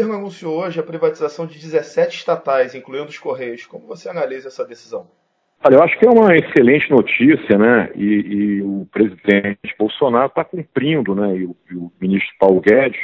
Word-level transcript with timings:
governo 0.00 0.14
anunciou 0.14 0.62
hoje 0.62 0.80
a 0.80 0.82
privatização 0.82 1.46
de 1.46 1.58
17 1.58 2.16
estatais, 2.16 2.74
incluindo 2.74 3.08
os 3.08 3.18
Correios. 3.18 3.66
Como 3.66 3.86
você 3.86 4.08
analisa 4.08 4.48
essa 4.48 4.64
decisão? 4.64 5.06
Olha, 5.62 5.74
eu 5.74 5.82
acho 5.82 5.98
que 5.98 6.06
é 6.06 6.10
uma 6.10 6.34
excelente 6.34 6.90
notícia, 6.90 7.58
né? 7.58 7.90
E, 7.94 8.04
e 8.04 8.62
o 8.62 8.86
presidente 8.90 9.74
Bolsonaro 9.78 10.28
está 10.28 10.42
cumprindo, 10.42 11.14
né? 11.14 11.36
E 11.36 11.44
o, 11.44 11.56
e 11.70 11.74
o, 11.74 11.92
ministro 12.00 12.32
Paulo 12.38 12.60
Guedes 12.60 13.00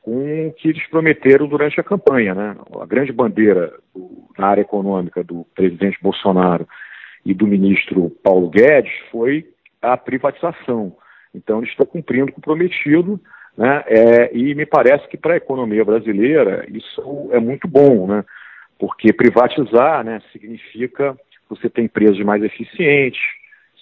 com 0.00 0.48
o 0.48 0.52
que 0.54 0.68
eles 0.70 0.86
prometeram 0.88 1.46
durante 1.46 1.78
a 1.78 1.84
campanha, 1.84 2.34
né? 2.34 2.56
A 2.80 2.86
grande 2.86 3.12
bandeira 3.12 3.74
do, 3.94 4.30
na 4.38 4.46
área 4.46 4.62
econômica 4.62 5.22
do 5.22 5.46
presidente 5.54 5.98
Bolsonaro 6.00 6.66
e 7.24 7.34
do 7.34 7.46
ministro 7.46 8.08
Paulo 8.22 8.48
Guedes 8.48 8.92
foi 9.12 9.46
a 9.82 9.94
privatização. 9.96 10.96
Então, 11.34 11.58
eles 11.58 11.70
estão 11.70 11.84
cumprindo 11.84 12.32
o 12.34 12.40
prometido, 12.40 13.20
né? 13.60 13.84
É, 13.88 14.30
e 14.34 14.54
me 14.54 14.64
parece 14.64 15.06
que 15.08 15.18
para 15.18 15.34
a 15.34 15.36
economia 15.36 15.84
brasileira 15.84 16.64
isso 16.72 17.28
é 17.30 17.38
muito 17.38 17.68
bom, 17.68 18.06
né? 18.06 18.24
Porque 18.78 19.12
privatizar, 19.12 20.02
né, 20.02 20.22
significa 20.32 21.14
você 21.46 21.68
ter 21.68 21.82
empresas 21.82 22.18
mais 22.20 22.42
eficientes, 22.42 23.20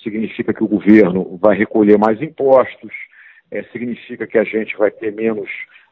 significa 0.02 0.52
que 0.52 0.64
o 0.64 0.66
governo 0.66 1.38
vai 1.40 1.56
recolher 1.56 1.96
mais 1.96 2.20
impostos, 2.20 2.90
é, 3.52 3.62
significa 3.70 4.26
que 4.26 4.36
a 4.36 4.42
gente 4.42 4.76
vai 4.76 4.90
ter 4.90 5.12
menos 5.12 5.48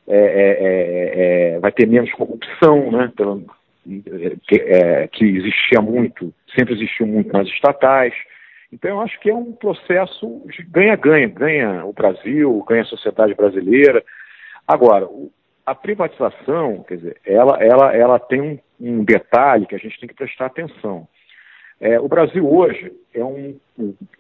é, 0.09 0.19
é, 0.19 0.57
é, 0.59 1.55
é 1.55 1.61
vai 1.61 1.71
ter 1.71 1.87
menos 1.87 2.11
corrupção, 2.11 2.91
né? 2.91 3.13
Pela, 3.17 3.41
que, 4.49 5.09
que, 5.13 5.25
existia 5.25 5.81
muito, 5.81 6.35
sempre 6.57 6.75
existiu 6.75 7.07
muito 7.07 7.33
nas 7.33 7.47
estatais. 7.47 8.13
Então 8.77 8.91
eu 8.91 9.01
acho 9.01 9.19
que 9.21 9.31
é 9.31 9.35
um 9.35 9.53
processo 9.53 10.43
ganha-ganha, 10.69 11.29
ganha 11.29 11.85
o 11.87 11.95
Brasil, 11.95 12.63
ganha 12.69 12.83
a 12.83 12.87
sociedade 12.87 13.35
brasileira. 13.35 14.05
Agora, 14.69 15.09
a 15.65 15.75
privatização, 15.75 16.85
quer 16.87 16.97
dizer, 16.97 17.17
ela, 17.25 17.57
ela, 17.63 17.97
ela 17.97 18.19
tem 18.19 18.43
um, 18.43 18.59
um 18.79 19.03
detalhe 19.03 19.65
que 19.65 19.75
a 19.75 19.79
gente 19.79 19.99
tem 19.99 20.07
que 20.07 20.15
prestar 20.15 20.47
atenção. 20.47 21.09
É, 21.81 21.99
o 21.99 22.07
Brasil 22.07 22.47
hoje 22.47 22.93
é 23.15 23.25
um, 23.25 23.59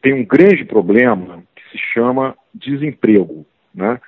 tem 0.00 0.14
um 0.14 0.24
grande 0.24 0.64
problema 0.64 1.42
que 1.54 1.62
se 1.70 1.78
chama 1.92 2.34
desemprego. 2.54 3.44
Né? 3.74 4.00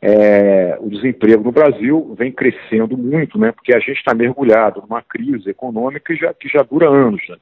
É, 0.00 0.78
o 0.78 0.88
desemprego 0.88 1.42
no 1.42 1.50
Brasil 1.52 2.14
vem 2.16 2.30
crescendo 2.30 2.96
muito, 2.96 3.36
né? 3.40 3.50
porque 3.50 3.74
a 3.74 3.80
gente 3.80 3.98
está 3.98 4.14
mergulhado 4.14 4.82
numa 4.82 5.02
crise 5.02 5.50
econômica 5.50 6.14
que 6.14 6.20
já, 6.20 6.32
que 6.32 6.48
já 6.48 6.62
dura 6.62 6.88
anos. 6.88 7.22
Né? 7.28 7.36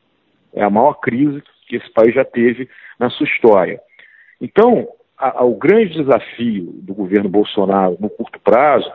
É 0.54 0.62
a 0.62 0.70
maior 0.70 0.94
crise 0.94 1.42
que 1.69 1.77
esse 1.77 1.91
país 1.92 2.14
já 2.14 2.24
teve 2.24 2.69
na 2.98 3.11
sua 3.11 3.27
história. 3.27 3.80
Então, 4.41 4.88
a, 5.16 5.41
a, 5.41 5.44
o 5.44 5.55
grande 5.55 5.94
desafio 5.94 6.72
do 6.83 6.94
governo 6.94 7.28
Bolsonaro 7.28 7.97
no 8.00 8.08
curto 8.08 8.41
prazo 8.41 8.91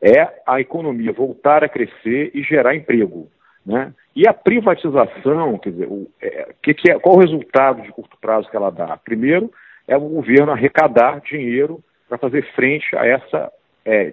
é 0.00 0.28
a 0.46 0.60
economia 0.60 1.12
voltar 1.12 1.64
a 1.64 1.68
crescer 1.68 2.30
e 2.34 2.42
gerar 2.42 2.74
emprego. 2.74 3.28
Né? 3.64 3.92
E 4.14 4.26
a 4.26 4.34
privatização, 4.34 5.58
quer 5.58 5.70
dizer, 5.70 5.86
o, 5.86 6.10
é, 6.20 6.54
que, 6.62 6.74
que 6.74 6.90
é, 6.90 6.98
qual 6.98 7.16
o 7.16 7.20
resultado 7.20 7.82
de 7.82 7.92
curto 7.92 8.16
prazo 8.20 8.50
que 8.50 8.56
ela 8.56 8.70
dá? 8.70 8.96
Primeiro, 8.96 9.50
é 9.86 9.96
o 9.96 10.00
governo 10.00 10.52
arrecadar 10.52 11.20
dinheiro 11.20 11.82
para 12.08 12.18
fazer 12.18 12.42
frente 12.54 12.94
a 12.96 13.06
essa 13.06 13.52
é, 13.84 14.12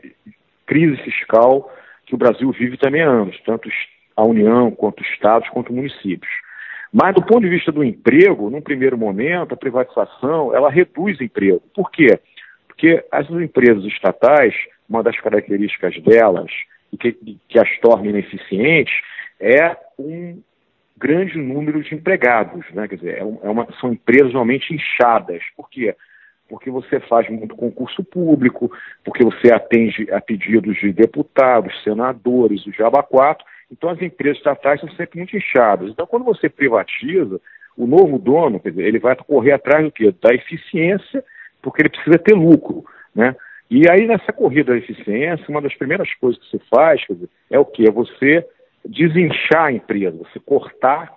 crise 0.65 0.97
fiscal 0.97 1.71
que 2.05 2.15
o 2.15 2.17
Brasil 2.17 2.51
vive 2.51 2.77
também 2.77 3.01
há 3.01 3.07
anos, 3.07 3.39
tanto 3.45 3.69
a 4.15 4.23
União, 4.23 4.71
quanto 4.71 5.03
estados, 5.03 5.49
quanto 5.49 5.73
municípios. 5.73 6.31
Mas 6.91 7.13
do 7.13 7.21
ponto 7.23 7.41
de 7.41 7.49
vista 7.49 7.71
do 7.71 7.83
emprego, 7.83 8.49
num 8.49 8.61
primeiro 8.61 8.97
momento, 8.97 9.53
a 9.53 9.57
privatização 9.57 10.55
ela 10.55 10.69
reduz 10.69 11.21
emprego. 11.21 11.61
Por 11.73 11.91
quê? 11.91 12.19
Porque 12.67 13.03
essas 13.11 13.39
empresas 13.41 13.83
estatais, 13.85 14.55
uma 14.89 15.03
das 15.03 15.19
características 15.19 16.01
delas 16.01 16.51
e 16.91 16.97
que, 16.97 17.13
que 17.47 17.59
as 17.59 17.69
torna 17.79 18.07
ineficientes 18.07 18.93
é 19.39 19.77
um 19.97 20.41
grande 20.97 21.37
número 21.37 21.81
de 21.81 21.95
empregados, 21.95 22.65
né? 22.73 22.87
Quer 22.87 22.95
dizer, 22.95 23.15
é, 23.15 23.19
é 23.19 23.49
uma, 23.49 23.67
são 23.79 23.93
empresas 23.93 24.33
normalmente 24.33 24.73
inchadas. 24.73 25.41
Por 25.55 25.69
quê? 25.69 25.95
Porque 26.49 26.69
você 26.69 26.99
faz 27.01 27.29
muito 27.29 27.55
concurso 27.55 28.03
público, 28.03 28.71
porque 29.05 29.23
você 29.23 29.53
atende 29.53 30.11
a 30.11 30.19
pedidos 30.19 30.77
de 30.77 30.91
deputados, 30.91 31.83
senadores, 31.83 32.65
o 32.65 32.71
Jaba 32.73 33.03
4. 33.03 33.45
Então 33.71 33.89
as 33.89 34.01
empresas 34.01 34.37
estatais 34.37 34.79
são 34.79 34.89
sempre 34.91 35.19
muito 35.19 35.35
inchadas. 35.35 35.89
Então 35.89 36.07
quando 36.07 36.23
você 36.23 36.49
privatiza, 36.49 37.39
o 37.77 37.87
novo 37.87 38.19
dono, 38.19 38.59
dizer, 38.63 38.83
ele 38.83 38.99
vai 38.99 39.15
correr 39.15 39.53
atrás 39.53 39.85
do 39.85 39.91
quê? 39.91 40.13
Da 40.21 40.33
eficiência, 40.33 41.23
porque 41.61 41.81
ele 41.81 41.89
precisa 41.89 42.17
ter 42.17 42.33
lucro, 42.33 42.83
né? 43.15 43.35
E 43.69 43.89
aí 43.89 44.05
nessa 44.07 44.33
corrida 44.33 44.73
da 44.73 44.77
eficiência, 44.77 45.45
uma 45.47 45.61
das 45.61 45.75
primeiras 45.75 46.13
coisas 46.15 46.41
que 46.43 46.49
você 46.49 46.63
faz, 46.69 47.01
dizer, 47.09 47.29
é 47.49 47.59
o 47.59 47.65
quê? 47.65 47.85
É 47.87 47.91
você 47.91 48.45
desinchar 48.83 49.65
a 49.65 49.71
empresa, 49.71 50.17
você 50.17 50.39
cortar 50.39 51.13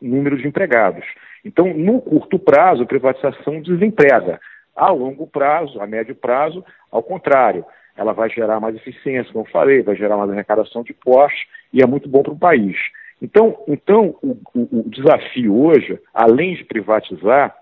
o 0.00 0.06
número 0.06 0.36
de 0.36 0.48
empregados. 0.48 1.04
Então, 1.44 1.72
no 1.74 2.00
curto 2.00 2.38
prazo, 2.38 2.82
a 2.82 2.86
privatização 2.86 3.60
desemprega. 3.60 4.40
A 4.74 4.90
longo 4.90 5.26
prazo, 5.26 5.80
a 5.80 5.86
médio 5.86 6.14
prazo, 6.14 6.64
ao 6.90 7.02
contrário, 7.02 7.64
ela 7.96 8.12
vai 8.12 8.30
gerar 8.30 8.60
mais 8.60 8.74
eficiência, 8.76 9.32
como 9.32 9.44
eu 9.44 9.50
falei, 9.50 9.82
vai 9.82 9.94
gerar 9.96 10.16
mais 10.16 10.30
arrecadação 10.30 10.82
de 10.82 10.94
postos 10.94 11.46
e 11.72 11.82
é 11.82 11.86
muito 11.86 12.08
bom 12.08 12.22
para 12.22 12.32
o 12.32 12.38
país. 12.38 12.76
Então, 13.20 13.62
então 13.68 14.16
o, 14.22 14.36
o, 14.54 14.80
o 14.80 14.90
desafio 14.90 15.54
hoje, 15.54 15.98
além 16.14 16.54
de 16.54 16.64
privatizar, 16.64 17.54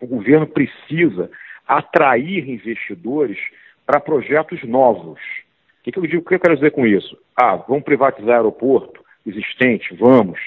o 0.00 0.06
governo 0.06 0.46
precisa 0.46 1.30
atrair 1.66 2.48
investidores 2.48 3.38
para 3.86 4.00
projetos 4.00 4.62
novos. 4.64 5.18
O 5.80 5.84
que, 5.84 5.92
que 5.92 5.98
eu 5.98 6.06
digo? 6.06 6.22
O 6.22 6.24
que 6.24 6.34
eu 6.34 6.40
quero 6.40 6.56
dizer 6.56 6.70
com 6.70 6.86
isso? 6.86 7.16
Ah, 7.36 7.56
vamos 7.56 7.84
privatizar 7.84 8.36
aeroporto 8.36 9.02
existente? 9.26 9.94
Vamos. 9.94 10.38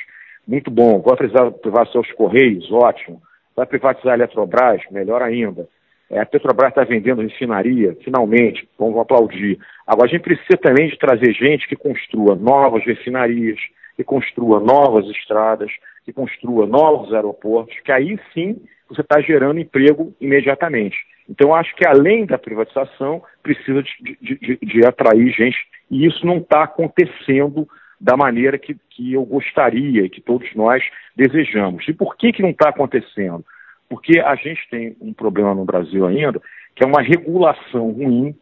Muito 0.47 0.69
bom. 0.69 1.01
Vai 1.01 1.15
privatizar, 1.15 1.51
privatizar 1.51 2.01
os 2.01 2.11
Correios? 2.13 2.71
Ótimo. 2.71 3.21
Vai 3.55 3.65
privatizar 3.65 4.13
a 4.13 4.15
Eletrobras? 4.15 4.81
Melhor 4.91 5.21
ainda. 5.21 5.67
É, 6.11 6.19
a 6.19 6.25
Petrobras 6.25 6.69
está 6.69 6.83
vendendo 6.83 7.21
refinaria, 7.21 7.97
finalmente, 8.03 8.67
vamos 8.77 8.99
aplaudir. 8.99 9.57
Agora, 9.87 10.09
a 10.09 10.11
gente 10.11 10.23
precisa 10.23 10.57
também 10.61 10.89
de 10.89 10.99
trazer 10.99 11.31
gente 11.33 11.65
que 11.69 11.75
construa 11.75 12.35
novas 12.35 12.83
refinarias, 12.83 13.57
que 13.95 14.03
construa 14.03 14.59
novas 14.59 15.07
estradas, 15.07 15.71
que 16.03 16.11
construa 16.11 16.67
novos 16.67 17.13
aeroportos, 17.13 17.79
que 17.79 17.93
aí 17.93 18.19
sim 18.33 18.61
você 18.89 18.99
está 18.99 19.21
gerando 19.21 19.59
emprego 19.59 20.13
imediatamente. 20.19 20.97
Então, 21.29 21.55
acho 21.55 21.73
que 21.77 21.87
além 21.87 22.25
da 22.25 22.37
privatização, 22.37 23.23
precisa 23.41 23.81
de, 23.81 24.17
de, 24.21 24.35
de, 24.37 24.57
de 24.61 24.85
atrair 24.85 25.31
gente, 25.31 25.57
e 25.89 26.05
isso 26.05 26.25
não 26.25 26.39
está 26.39 26.63
acontecendo 26.63 27.65
da 28.01 28.17
maneira 28.17 28.57
que, 28.57 28.75
que 28.89 29.13
eu 29.13 29.23
gostaria 29.23 30.01
e 30.01 30.09
que 30.09 30.19
todos 30.19 30.53
nós 30.55 30.83
desejamos. 31.15 31.87
E 31.87 31.93
por 31.93 32.17
que, 32.17 32.33
que 32.33 32.41
não 32.41 32.49
está 32.49 32.67
acontecendo? 32.67 33.45
Porque 33.91 34.21
a 34.21 34.35
gente 34.35 34.69
tem 34.69 34.95
um 35.01 35.11
problema 35.11 35.53
no 35.53 35.65
Brasil 35.65 36.07
ainda, 36.07 36.41
que 36.73 36.81
é 36.81 36.87
uma 36.87 37.01
regulação 37.01 37.91
ruim 37.91 38.33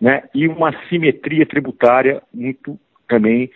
né, 0.00 0.22
e 0.34 0.48
uma 0.48 0.72
simetria 0.88 1.44
tributária 1.44 2.22
muito 2.32 2.80
também 3.06 3.50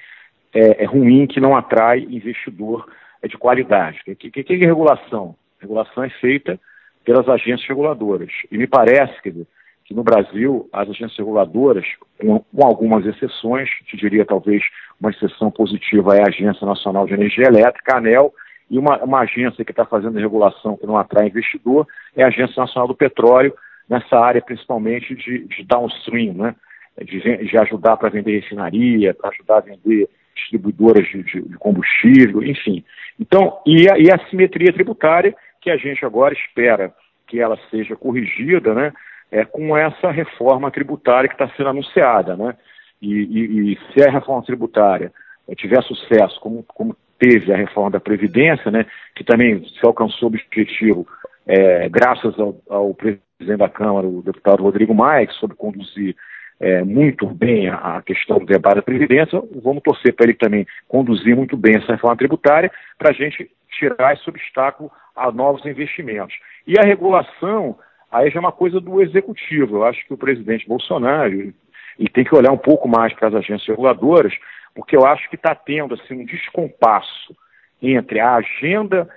é, 0.53 0.83
é 0.83 0.85
ruim, 0.85 1.27
que 1.27 1.41
não 1.41 1.57
atrai 1.57 2.01
investidor 2.01 2.87
de 3.27 3.39
qualidade. 3.39 4.01
O 4.07 4.15
que, 4.15 4.31
que, 4.31 4.45
que 4.45 4.53
é 4.53 4.57
regulação? 4.59 5.35
regulação 5.59 6.05
é 6.05 6.11
feita 6.11 6.61
pelas 7.03 7.27
agências 7.27 7.67
reguladoras. 7.67 8.31
E 8.51 8.59
me 8.59 8.67
parece 8.67 9.23
quer 9.23 9.31
dizer, 9.31 9.47
que 9.87 9.95
no 9.95 10.05
Brasil, 10.05 10.69
as 10.71 10.87
agências 10.87 11.17
reguladoras, 11.17 11.87
com, 12.21 12.41
com, 12.41 12.67
algumas 12.67 13.07
exceções, 13.07 13.71
te 13.87 13.97
diria 13.97 14.27
talvez 14.27 14.63
uma 15.01 15.09
exceção 15.09 15.51
positiva 15.51 16.15
é 16.15 16.21
a 16.21 16.29
Agência 16.29 16.67
Nacional 16.67 17.07
de 17.07 17.15
Energia 17.15 17.47
Elétrica, 17.47 17.95
a 17.95 17.97
ANEL, 17.97 18.35
e 18.73 18.79
uma, 18.79 18.97
uma 19.05 19.21
agência 19.21 19.67
que 19.67 19.71
está 19.71 19.85
fazendo 19.85 20.19
regulação 20.19 20.79
que 20.79 20.87
não 20.87 20.97
atrai 20.97 21.27
investidor 21.27 21.87
é 22.17 22.25
a 22.25 22.29
Agência 22.29 22.59
Nacional 22.59 22.89
do 22.89 22.95
Petróleo, 22.95 23.55
nessa 23.87 24.19
área 24.19 24.41
principalmente 24.41 25.15
de, 25.15 25.45
de 25.45 25.63
downstream, 25.63 26.33
né? 26.33 26.57
de, 27.05 27.21
de 27.21 27.59
ajudar 27.59 27.99
para 27.99 28.09
vender 28.09 28.41
refinaria, 28.41 29.13
para 29.13 29.29
ajudar 29.29 29.59
a 29.59 29.61
vender 29.61 30.09
distribuidoras 30.35 31.07
de, 31.07 31.23
de, 31.23 31.43
de 31.43 31.59
combustível, 31.59 32.43
enfim. 32.43 32.83
Então, 33.21 33.61
e 33.67 33.91
a, 33.91 33.99
e 33.99 34.11
a 34.11 34.19
simetria 34.31 34.73
tributária, 34.73 35.37
que 35.61 35.69
a 35.69 35.77
gente 35.77 36.03
agora 36.07 36.33
espera 36.33 36.95
que 37.27 37.39
ela 37.39 37.59
seja 37.71 37.95
corrigida, 37.95 38.75
né, 38.75 38.91
é, 39.31 39.45
com 39.45 39.77
essa 39.77 40.11
reforma 40.11 40.71
tributária 40.71 41.29
que 41.29 41.35
está 41.35 41.47
sendo 41.55 41.69
anunciada, 41.69 42.37
né, 42.37 42.57
e, 43.03 43.13
e, 43.13 43.73
e, 43.73 43.79
se 43.93 44.03
a 44.03 44.11
reforma 44.11 44.43
tributária 44.43 45.13
é, 45.47 45.55
tiver 45.55 45.83
sucesso, 45.83 46.41
como, 46.41 46.63
como 46.63 46.97
teve 47.23 47.53
a 47.53 47.57
reforma 47.57 47.89
da 47.89 48.01
Previdência, 48.01 48.69
né, 48.69 48.85
que 49.15 49.23
também 49.23 49.65
se 49.65 49.87
alcançou 49.87 50.29
o 50.29 50.33
objetivo 50.33 51.07
é, 51.47 51.89
graças 51.89 52.37
ao, 52.39 52.57
ao, 52.69 52.93
presidente 52.95 53.59
da 53.59 53.69
Câmara, 53.69 54.07
o 54.07 54.23
deputado 54.23 54.63
Rodrigo 54.63 54.93
Maia, 54.93 55.27
que 55.27 55.35
soube 55.35 55.55
conduzir 55.55 56.17
é, 56.61 56.83
muito 56.83 57.27
bem 57.27 57.69
a, 57.69 57.97
a, 57.97 58.03
questão 58.03 58.41
do 58.41 58.47
debate 58.47 58.77
da 58.77 58.83
Previdência, 58.83 59.41
vamos 59.63 59.83
torcer 59.85 60.15
para 60.15 60.27
ele 60.27 60.35
também 60.35 60.67
conduzir 60.89 61.37
muito 61.37 61.57
bem 61.57 61.77
essa 61.77 61.93
reforma 61.93 62.17
tributária, 62.17 62.71
para 62.99 63.11
a 63.11 63.15
gente 63.15 63.49
tirar 63.71 64.15
esse 64.15 64.29
obstáculo 64.29 64.91
a 65.15 65.31
novos 65.31 65.65
investimentos. 65.65 66.35
E 66.67 66.77
a 66.79 66.83
regulação, 66.83 67.79
aí 68.11 68.31
já 68.31 68.39
é 68.39 68.41
uma 68.41 68.53
coisa 68.53 68.81
do 68.81 69.01
executivo. 69.01 69.77
Eu 69.77 69.85
acho 69.85 70.05
que 70.07 70.15
o 70.15 70.19
presidente 70.19 70.67
Bolsonaro 70.67 71.53
e 71.99 72.09
tem 72.09 72.25
que 72.25 72.35
olhar 72.35 72.53
um 72.53 72.59
pouco 72.59 72.89
mais 72.89 73.13
para 73.13 73.29
as 73.29 73.35
agências 73.35 73.67
reguladoras, 73.67 74.33
porque 74.75 74.97
eu 74.97 75.07
acho 75.07 75.29
que 75.29 75.37
está 75.37 75.55
tendo 75.55 75.95
assim, 75.95 76.23
um 76.23 76.25
descompasso 76.25 77.37
entre 77.81 78.21
a 78.21 78.37
agenda 78.37 79.09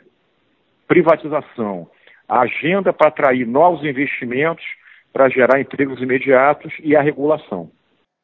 privatização, 0.88 1.90
a 2.28 2.42
agenda 2.42 2.92
para 2.92 3.08
atrair 3.08 3.48
novos 3.48 3.84
investimentos, 3.84 4.66
para 5.14 5.30
gerar 5.30 5.60
empregos 5.60 6.02
imediatos 6.02 6.74
e 6.80 6.96
a 6.96 7.02
regulação. 7.02 7.72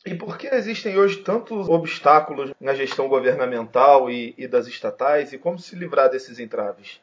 E 0.06 0.16
por 0.16 0.38
que 0.38 0.48
existem 0.48 0.98
hoje 0.98 1.18
tantos 1.18 1.70
obstáculos 1.70 2.52
na 2.60 2.74
gestão 2.74 3.08
governamental 3.08 4.10
e, 4.10 4.34
e 4.38 4.48
das 4.48 4.68
estatais 4.68 5.32
e 5.32 5.38
como 5.38 5.60
se 5.60 5.76
livrar 5.76 6.10
desses 6.10 6.40
entraves? 6.40 7.00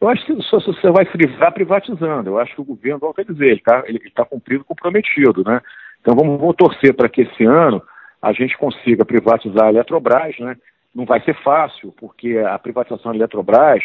Eu 0.00 0.08
acho 0.08 0.24
que 0.24 0.42
só 0.42 0.58
você 0.60 0.90
vai 0.90 1.10
se 1.10 1.16
livrar 1.16 1.52
privatizando. 1.52 2.30
Eu 2.30 2.38
acho 2.38 2.54
que 2.54 2.60
o 2.60 2.64
governo, 2.64 2.98
vamos 2.98 3.16
dizer, 3.26 3.46
ele 3.46 3.56
está 3.56 3.82
ele 3.86 4.10
tá 4.10 4.24
cumprido 4.24 4.64
comprometido, 4.64 5.42
né? 5.44 5.60
Então 6.00 6.14
vamos, 6.14 6.38
vamos 6.38 6.56
torcer 6.56 6.94
para 6.94 7.08
que 7.08 7.22
esse 7.22 7.44
ano 7.44 7.82
a 8.20 8.32
gente 8.32 8.56
consiga 8.58 9.04
privatizar 9.04 9.66
a 9.66 9.70
Eletrobras, 9.70 10.38
né? 10.38 10.56
Não 10.94 11.04
vai 11.04 11.20
ser 11.20 11.34
fácil, 11.42 11.94
porque 11.98 12.38
a 12.38 12.58
privatização 12.58 13.12
da 13.12 13.18
Eletrobras 13.18 13.82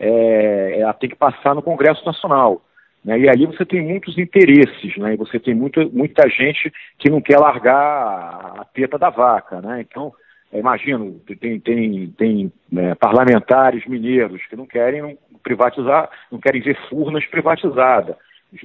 é, 0.00 0.80
ela 0.80 0.94
tem 0.94 1.10
que 1.10 1.16
passar 1.16 1.54
no 1.54 1.62
Congresso 1.62 2.04
Nacional. 2.04 2.62
Né? 3.04 3.18
E 3.20 3.28
ali 3.28 3.46
você 3.46 3.64
tem 3.64 3.82
muitos 3.82 4.18
interesses, 4.18 4.96
né? 4.96 5.14
E 5.14 5.16
você 5.16 5.38
tem 5.38 5.54
muito, 5.54 5.88
muita 5.92 6.28
gente 6.28 6.72
que 6.98 7.10
não 7.10 7.20
quer 7.20 7.38
largar 7.38 8.54
a 8.58 8.64
teta 8.72 8.98
da 8.98 9.10
vaca, 9.10 9.60
né? 9.60 9.80
Então, 9.80 10.12
imagino, 10.52 11.20
tem, 11.40 11.60
tem, 11.60 12.10
tem 12.10 12.52
né, 12.70 12.94
parlamentares 12.94 13.86
mineiros 13.86 14.44
que 14.46 14.56
não 14.56 14.66
querem 14.66 15.18
privatizar, 15.42 16.10
não 16.30 16.40
querem 16.40 16.60
ver 16.60 16.76
Furnas 16.88 17.24
privatizada. 17.26 18.16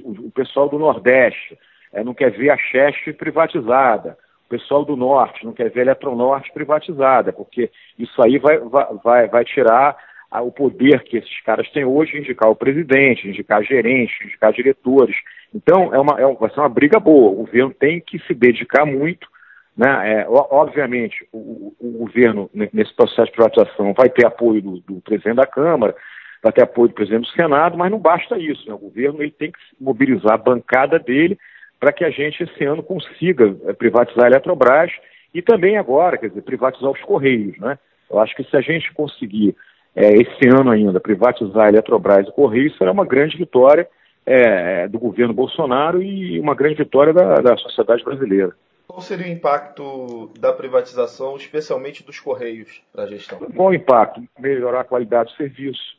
O, 0.02 0.26
o 0.26 0.30
pessoal 0.30 0.68
do 0.68 0.78
Nordeste 0.78 1.56
é, 1.92 2.02
não 2.02 2.14
quer 2.14 2.30
ver 2.30 2.50
a 2.50 2.56
Cheste 2.56 3.12
privatizada. 3.12 4.16
O 4.46 4.48
pessoal 4.48 4.84
do 4.84 4.96
Norte 4.96 5.44
não 5.44 5.52
quer 5.52 5.70
ver 5.70 5.80
a 5.80 5.84
Eletronorte 5.84 6.52
privatizada, 6.52 7.32
porque 7.32 7.70
isso 7.98 8.22
aí 8.22 8.38
vai, 8.38 8.58
vai, 9.02 9.26
vai 9.28 9.44
tirar 9.44 9.96
o 10.42 10.50
poder 10.50 11.02
que 11.04 11.16
esses 11.16 11.40
caras 11.42 11.70
têm 11.70 11.84
hoje, 11.84 12.18
indicar 12.18 12.50
o 12.50 12.56
presidente, 12.56 13.28
indicar 13.28 13.62
gerentes, 13.62 14.16
indicar 14.22 14.52
diretores. 14.52 15.16
Então, 15.54 15.94
é 15.94 15.98
uma, 15.98 16.20
é, 16.20 16.34
vai 16.34 16.50
ser 16.50 16.60
uma 16.60 16.68
briga 16.68 16.98
boa. 16.98 17.30
O 17.30 17.44
governo 17.44 17.72
tem 17.72 18.00
que 18.00 18.18
se 18.26 18.34
dedicar 18.34 18.84
muito. 18.84 19.28
Né? 19.76 20.20
É, 20.20 20.26
obviamente, 20.28 21.26
o, 21.32 21.74
o, 21.80 21.98
governo, 21.98 22.50
nesse 22.52 22.94
processo 22.94 23.26
de 23.26 23.32
privatização, 23.32 23.92
vai 23.92 24.08
ter 24.08 24.26
apoio 24.26 24.60
do, 24.60 24.80
do, 24.80 25.00
presidente 25.00 25.36
da 25.36 25.46
Câmara, 25.46 25.94
vai 26.42 26.52
ter 26.52 26.62
apoio 26.62 26.88
do 26.88 26.94
presidente 26.94 27.22
do 27.22 27.34
Senado, 27.34 27.76
mas 27.76 27.90
não 27.90 27.98
basta 27.98 28.38
isso. 28.38 28.68
Né? 28.68 28.74
O 28.74 28.78
governo 28.78 29.22
ele 29.22 29.32
tem 29.32 29.52
que 29.52 29.58
mobilizar 29.80 30.32
a 30.32 30.38
bancada 30.38 30.98
dele 30.98 31.38
para 31.84 31.92
que 31.92 32.02
a 32.02 32.08
gente, 32.08 32.42
esse 32.42 32.64
ano, 32.64 32.82
consiga 32.82 33.54
é, 33.66 33.74
privatizar 33.74 34.24
a 34.24 34.28
Eletrobras 34.28 34.90
e 35.34 35.42
também 35.42 35.76
agora, 35.76 36.16
quer 36.16 36.28
dizer, 36.28 36.40
privatizar 36.40 36.90
os 36.90 37.00
Correios. 37.02 37.58
Né? 37.58 37.78
Eu 38.10 38.18
acho 38.20 38.34
que 38.34 38.42
se 38.44 38.56
a 38.56 38.62
gente 38.62 38.90
conseguir 38.94 39.54
é, 39.94 40.08
esse 40.14 40.48
ano 40.48 40.70
ainda, 40.70 40.98
privatizar 40.98 41.66
a 41.66 41.68
Eletrobras 41.68 42.26
e 42.26 42.32
Correios 42.32 42.74
será 42.78 42.90
uma 42.90 43.04
grande 43.04 43.36
vitória 43.36 43.86
é, 44.24 44.88
do 44.88 44.98
governo 44.98 45.34
Bolsonaro 45.34 46.02
e 46.02 46.40
uma 46.40 46.54
grande 46.54 46.76
vitória 46.76 47.12
da, 47.12 47.34
da 47.34 47.54
sociedade 47.58 48.02
brasileira. 48.02 48.56
Qual 48.88 49.02
seria 49.02 49.26
o 49.26 49.28
impacto 49.28 50.30
da 50.40 50.54
privatização, 50.54 51.36
especialmente 51.36 52.02
dos 52.02 52.18
Correios, 52.18 52.80
para 52.94 53.04
a 53.04 53.06
gestão? 53.08 53.40
Qual 53.54 53.68
o 53.68 53.74
impacto? 53.74 54.22
Melhorar 54.38 54.80
a 54.80 54.84
qualidade 54.84 55.32
do 55.32 55.36
serviço, 55.36 55.98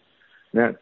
né? 0.52 0.74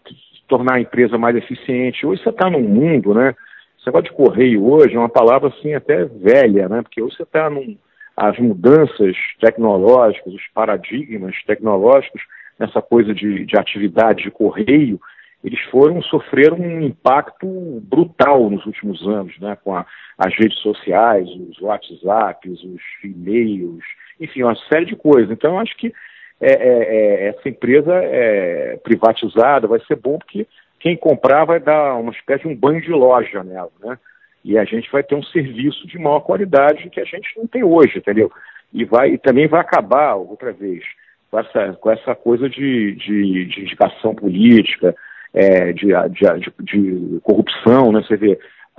tornar 0.48 0.76
a 0.76 0.80
empresa 0.80 1.18
mais 1.18 1.36
eficiente. 1.36 2.06
Hoje 2.06 2.24
você 2.24 2.30
está 2.30 2.50
num 2.50 2.62
mundo, 2.62 3.14
né? 3.14 3.36
Esse 3.84 3.90
negócio 3.90 4.12
de 4.12 4.16
correio 4.16 4.66
hoje 4.66 4.96
é 4.96 4.98
uma 5.00 5.10
palavra 5.10 5.50
assim 5.50 5.74
até 5.74 6.06
velha, 6.06 6.70
né? 6.70 6.82
Porque 6.82 7.02
hoje 7.02 7.18
você 7.18 7.24
está 7.24 7.50
num. 7.50 7.78
As 8.16 8.40
mudanças 8.40 9.18
tecnológicas, 9.42 10.34
os 10.34 10.48
paradigmas 10.54 11.36
tecnológicos 11.46 12.22
nessa 12.58 12.82
coisa 12.82 13.14
de, 13.14 13.44
de 13.44 13.58
atividade 13.58 14.24
de 14.24 14.32
correio, 14.32 15.02
eles 15.44 15.60
foram 15.72 16.02
sofrer 16.04 16.54
um 16.54 16.82
impacto 16.82 17.82
brutal 17.82 18.50
nos 18.50 18.66
últimos 18.66 19.06
anos, 19.06 19.38
né, 19.40 19.58
com 19.64 19.76
a, 19.76 19.86
as 20.18 20.34
redes 20.36 20.60
sociais, 20.60 21.28
os 21.28 21.60
WhatsApps, 21.60 22.64
os 22.64 22.82
e-mails, 23.04 23.84
enfim, 24.22 24.44
uma 24.44 24.56
série 24.72 24.86
de 24.86 24.96
coisas. 24.96 25.32
Então, 25.32 25.54
eu 25.56 25.60
acho 25.60 25.76
que 25.76 25.92
é, 26.40 26.54
é, 26.54 26.68
é, 26.68 27.28
essa 27.30 27.50
empresa 27.50 27.94
é 27.96 28.78
privatizada 28.84 29.68
vai 29.68 29.80
ser 29.88 29.96
bom 29.96 30.20
porque 30.20 30.48
quem 30.84 30.98
comprar 30.98 31.46
vai 31.46 31.62
dar 31.62 31.96
uma 31.96 32.12
espécie 32.12 32.44
de 32.44 32.50
um 32.50 32.56
banho 32.56 32.82
de 32.82 32.92
loja 32.92 33.42
nela, 33.42 33.72
né? 33.82 33.98
E 34.44 34.58
a 34.58 34.66
gente 34.66 34.92
vai 34.92 35.02
ter 35.02 35.16
um 35.16 35.24
serviço 35.24 35.88
de 35.88 35.98
maior 35.98 36.20
qualidade 36.20 36.90
que 36.90 37.00
a 37.00 37.06
gente 37.06 37.30
não 37.38 37.48
tem 37.48 37.64
hoje, 37.64 38.00
entendeu? 38.00 38.30
E, 38.74 38.84
vai, 38.84 39.12
e 39.12 39.18
também 39.18 39.48
vai 39.48 39.62
acabar, 39.62 40.16
outra 40.16 40.52
vez, 40.52 40.84
com 41.32 41.40
essa, 41.40 41.74
com 41.80 41.90
essa 41.90 42.14
coisa 42.14 42.50
de, 42.50 42.96
de, 42.96 43.46
de 43.46 43.62
indicação 43.62 44.14
política, 44.14 44.94
é, 45.34 45.72
de, 45.72 45.88
de, 45.88 46.54
de, 46.60 47.20
corrupção, 47.22 47.94
né? 47.94 48.02
Você 48.02 48.18
vê, 48.18 48.38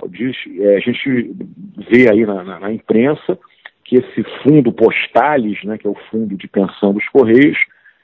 diz, 0.09 0.37
é, 0.59 0.75
a 0.75 0.79
gente 0.81 1.35
vê 1.89 2.07
aí 2.07 2.23
na, 2.23 2.43
na, 2.43 2.59
na, 2.59 2.71
imprensa 2.71 3.35
que 3.83 3.95
esse 3.95 4.23
fundo 4.43 4.71
Postales, 4.71 5.63
né, 5.63 5.79
que 5.79 5.87
é 5.87 5.89
o 5.89 5.97
fundo 6.11 6.37
de 6.37 6.47
pensão 6.47 6.93
dos 6.93 7.07
Correios, 7.09 7.57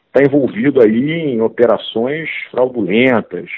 está 0.08 0.24
envolvido 0.24 0.82
aí 0.82 1.12
em 1.12 1.42
operações 1.42 2.30
fraudulentas, 2.50 3.50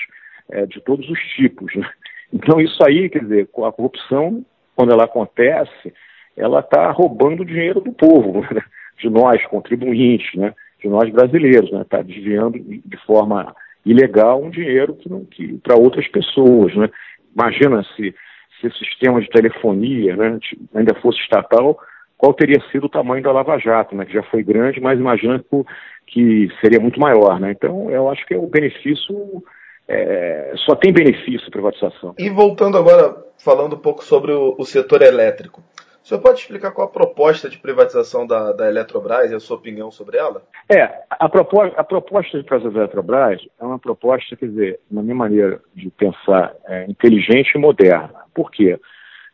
é, 0.53 0.65
de 0.65 0.79
todos 0.81 1.09
os 1.09 1.19
tipos. 1.35 1.75
Né? 1.75 1.89
Então 2.31 2.59
isso 2.59 2.83
aí, 2.85 3.09
quer 3.09 3.23
dizer, 3.23 3.44
a 3.44 3.71
corrupção, 3.71 4.45
quando 4.75 4.91
ela 4.91 5.05
acontece, 5.05 5.94
ela 6.35 6.59
está 6.59 6.89
roubando 6.91 7.41
o 7.41 7.45
dinheiro 7.45 7.81
do 7.81 7.91
povo, 7.91 8.41
né? 8.53 8.61
de 9.00 9.09
nós, 9.09 9.44
contribuintes, 9.47 10.33
né? 10.35 10.53
de 10.83 10.89
nós 10.89 11.09
brasileiros, 11.09 11.71
né? 11.71 11.81
Está 11.81 12.01
desviando 12.01 12.59
de 12.59 12.97
forma 13.05 13.55
ilegal 13.85 14.44
um 14.44 14.50
dinheiro 14.50 14.95
que, 14.95 15.09
que 15.31 15.57
para 15.59 15.75
outras 15.75 16.07
pessoas, 16.09 16.75
né? 16.75 16.89
Imagina 17.33 17.83
se, 17.95 18.13
se 18.59 18.67
o 18.67 18.73
sistema 18.73 19.21
de 19.21 19.29
telefonia 19.29 20.15
né, 20.15 20.38
ainda 20.75 20.94
fosse 20.95 21.19
estatal, 21.19 21.79
qual 22.17 22.33
teria 22.33 22.61
sido 22.71 22.85
o 22.85 22.89
tamanho 22.89 23.23
da 23.23 23.31
Lava 23.31 23.57
Jato, 23.57 23.95
né? 23.95 24.05
Que 24.05 24.13
já 24.13 24.23
foi 24.23 24.44
grande, 24.44 24.81
mas 24.81 25.00
imagina 25.00 25.39
que, 25.39 25.65
que 26.07 26.50
seria 26.61 26.79
muito 26.79 27.00
maior, 27.00 27.39
né? 27.39 27.51
Então, 27.51 27.89
eu 27.89 28.09
acho 28.09 28.25
que 28.25 28.33
é 28.33 28.38
o 28.38 28.47
benefício 28.47 29.44
é, 29.88 30.53
só 30.65 30.75
tem 30.75 30.93
benefício 30.93 31.48
a 31.48 31.51
privatização. 31.51 32.15
E 32.17 32.29
voltando 32.29 32.77
agora, 32.77 33.15
falando 33.38 33.75
um 33.75 33.79
pouco 33.79 34.03
sobre 34.03 34.31
o, 34.31 34.55
o 34.57 34.65
setor 34.65 35.01
elétrico. 35.01 35.62
O 36.03 36.07
senhor 36.07 36.19
pode 36.19 36.39
explicar 36.39 36.72
qual 36.72 36.88
a 36.88 36.91
proposta 36.91 37.50
de 37.50 37.57
privatização 37.57 38.27
da, 38.27 38.51
da 38.51 38.67
Eletrobras 38.67 39.31
e 39.31 39.36
a 39.36 39.39
sua 39.39 39.55
opinião 39.55 39.89
sobre 39.89 40.17
ela? 40.17 40.43
É, 40.69 41.03
a 41.10 41.29
proposta, 41.29 41.79
a 41.79 41.84
proposta 41.84 42.38
de 42.38 42.43
privatização 42.43 42.74
da 42.74 42.79
Eletrobras 42.81 43.41
é 43.60 43.63
uma 43.63 43.79
proposta, 43.79 44.36
quer 44.36 44.48
dizer, 44.48 44.79
na 44.91 45.01
minha 45.01 45.15
maneira 45.15 45.62
de 45.74 45.89
pensar, 45.91 46.53
é, 46.67 46.86
inteligente 46.89 47.53
e 47.55 47.57
moderna. 47.57 48.22
Por 48.34 48.51
quê? 48.51 48.77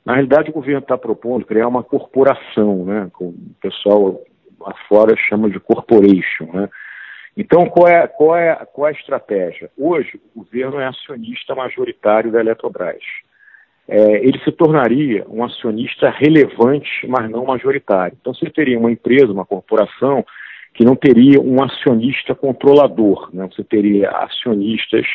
Na 0.06 0.14
realidade, 0.14 0.52
o 0.52 0.54
governo 0.54 0.80
está 0.80 0.98
propondo 0.98 1.46
criar 1.46 1.68
uma 1.68 1.84
corporação, 1.84 2.86
né, 2.86 3.10
o 3.20 3.34
pessoal 3.60 4.22
lá 4.60 4.74
fora 4.88 5.16
chama 5.28 5.50
de 5.50 5.60
corporation. 5.60 6.46
Né? 6.54 6.70
Então, 7.38 7.68
qual 7.68 7.88
é, 7.88 8.08
qual, 8.08 8.36
é, 8.36 8.56
qual 8.74 8.88
é 8.88 8.92
a 8.92 8.94
estratégia? 8.94 9.70
Hoje, 9.78 10.20
o 10.36 10.44
governo 10.44 10.80
é 10.80 10.88
acionista 10.88 11.56
majoritário 11.56 12.32
da 12.32 12.40
Eletrobras 12.40 13.04
é, 13.90 14.24
ele 14.24 14.40
se 14.44 14.52
tornaria 14.52 15.26
um 15.28 15.44
acionista 15.44 16.12
relevante, 16.12 17.08
mas 17.08 17.30
não 17.30 17.44
majoritário. 17.44 18.16
Então, 18.22 18.36
você 18.36 18.48
teria 18.48 18.78
uma 18.78 18.92
empresa, 18.92 19.34
uma 19.34 19.46
corporação, 19.46 20.24
que 20.76 20.86
não 20.86 20.96
teria 20.96 21.42
um 21.42 21.62
acionista 21.64 22.36
controlador. 22.36 23.32
Né? 23.34 23.50
Você 23.52 23.64
teria 23.64 24.12
acionistas 24.12 25.08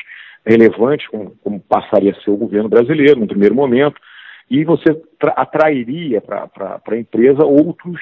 relevantes, 0.45 1.07
como, 1.07 1.37
como, 1.43 1.61
passaria 1.61 2.11
a 2.11 2.21
ser 2.23 2.31
o 2.31 2.37
governo 2.37 2.69
brasileiro, 2.69 3.21
no 3.21 3.29
primeiro 3.29 3.55
momento, 3.55 3.95
e 4.51 4.65
você 4.65 5.01
atrairia 5.37 6.21
para 6.21 6.81
a 6.85 6.97
empresa 6.97 7.45
outros 7.45 8.01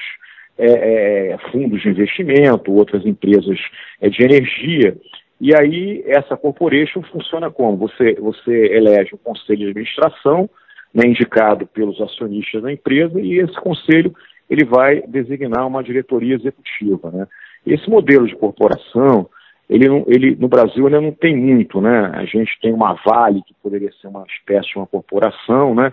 é, 0.57 1.31
é, 1.31 1.37
fundos 1.51 1.81
de 1.81 1.89
investimento, 1.89 2.73
outras 2.73 3.05
empresas 3.05 3.59
é, 4.01 4.09
de 4.09 4.23
energia. 4.23 4.95
E 5.41 5.53
aí, 5.55 6.03
essa 6.07 6.37
corporation 6.37 7.01
funciona 7.03 7.51
como? 7.51 7.77
Você, 7.77 8.13
você 8.13 8.51
elege 8.51 9.15
um 9.15 9.17
conselho 9.17 9.59
de 9.59 9.69
administração, 9.69 10.49
né, 10.93 11.07
indicado 11.07 11.65
pelos 11.67 11.99
acionistas 11.99 12.61
da 12.61 12.71
empresa 12.71 13.19
e 13.19 13.39
esse 13.39 13.55
conselho 13.55 14.13
ele 14.49 14.63
vai 14.63 15.01
designar 15.07 15.65
uma 15.65 15.83
diretoria 15.83 16.35
executiva. 16.35 17.09
Né? 17.11 17.27
Esse 17.65 17.89
modelo 17.89 18.27
de 18.27 18.35
corporação, 18.35 19.27
ele, 19.69 19.87
ele, 20.07 20.35
no 20.35 20.47
Brasil 20.47 20.85
ainda 20.85 21.01
não 21.01 21.11
tem 21.11 21.35
muito, 21.35 21.81
né? 21.81 22.11
A 22.13 22.25
gente 22.25 22.59
tem 22.61 22.71
uma 22.71 22.93
Vale, 23.05 23.41
que 23.47 23.55
poderia 23.63 23.91
ser 23.93 24.07
uma 24.07 24.25
espécie 24.29 24.69
de 24.69 24.77
uma 24.77 24.85
corporação, 24.85 25.73
né? 25.73 25.91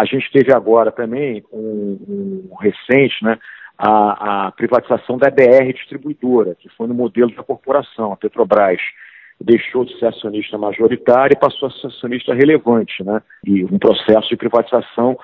A 0.00 0.04
gente 0.04 0.30
teve 0.30 0.54
agora 0.54 0.92
também 0.92 1.42
um, 1.52 2.46
um 2.50 2.54
recente, 2.60 3.16
né? 3.22 3.36
A, 3.76 4.46
a, 4.46 4.52
privatização 4.52 5.18
da 5.18 5.30
BR 5.30 5.72
distribuidora, 5.72 6.54
que 6.54 6.68
foi 6.70 6.86
no 6.88 6.94
modelo 6.94 7.34
da 7.34 7.42
corporação, 7.42 8.12
a 8.12 8.16
Petrobras 8.16 8.80
deixou 9.40 9.84
de 9.84 9.96
ser 9.98 10.06
acionista 10.06 10.58
majoritário 10.58 11.34
e 11.34 11.38
passou 11.38 11.68
a 11.68 11.72
ser 11.72 11.86
acionista 11.88 12.34
relevante, 12.34 13.02
né? 13.04 13.22
E 13.44 13.64
um 13.64 13.78
processo 13.78 14.28
de 14.28 14.36
privatização 14.36 15.16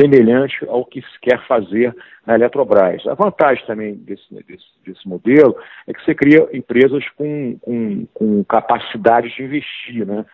semelhante 0.00 0.64
ao 0.68 0.84
que 0.84 1.02
se 1.02 1.20
quer 1.20 1.44
fazer 1.46 1.94
na 2.26 2.34
Eletrobras. 2.34 3.06
A 3.06 3.14
vantagem 3.14 3.66
também 3.66 3.94
desse, 3.94 4.22
desse, 4.46 4.64
desse 4.86 5.06
modelo 5.06 5.56
é 5.86 5.92
que 5.92 6.02
você 6.02 6.14
cria 6.14 6.48
empresas 6.52 7.06
com, 7.10 7.58
com, 7.60 8.06
com 8.14 8.44
capacidade 8.44 9.34
de 9.34 9.42
investir. 9.42 10.06
Né? 10.06 10.24